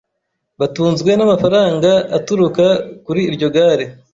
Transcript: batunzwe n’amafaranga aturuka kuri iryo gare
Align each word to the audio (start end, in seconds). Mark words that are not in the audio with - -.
batunzwe 0.59 1.11
n’amafaranga 1.15 1.91
aturuka 2.17 2.65
kuri 3.05 3.21
iryo 3.29 3.47
gare 3.55 3.85